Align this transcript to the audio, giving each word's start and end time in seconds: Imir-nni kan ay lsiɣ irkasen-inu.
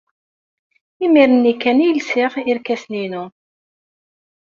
Imir-nni 1.05 1.53
kan 1.61 1.77
ay 1.83 1.93
lsiɣ 1.99 2.31
irkasen-inu. 2.51 3.25